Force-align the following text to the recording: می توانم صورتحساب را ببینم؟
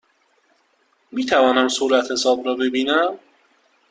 می 1.11 1.25
توانم 1.25 1.67
صورتحساب 1.67 2.45
را 2.45 2.55
ببینم؟ 2.55 3.19